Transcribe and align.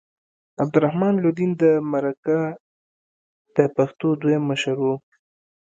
عبدالرحمن 0.63 1.13
لودین 1.23 1.51
د 1.61 1.63
مرکه 1.91 2.39
د 3.55 3.57
پښتو 3.75 4.07
دویم 4.21 4.43
مشر 4.51 4.75
و. 4.81 4.85